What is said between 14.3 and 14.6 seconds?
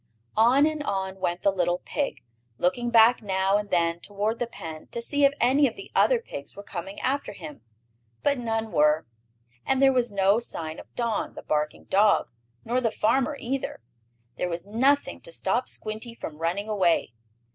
There